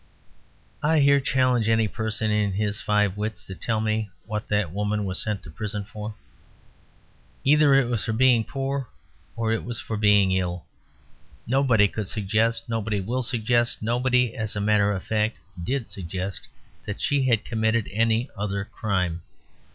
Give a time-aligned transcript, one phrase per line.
[0.81, 5.05] I here challenge any person in his five wits to tell me what that woman
[5.05, 6.15] was sent to prison for.
[7.43, 8.87] Either it was for being poor,
[9.35, 10.65] or it was for being ill.
[11.45, 16.47] Nobody could suggest, nobody will suggest, nobody, as a matter of fact, did suggest,
[16.87, 19.21] that she had committed any other crime.